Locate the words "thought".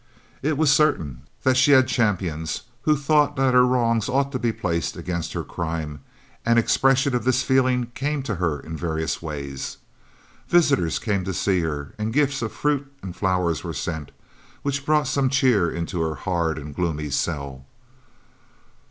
2.97-3.35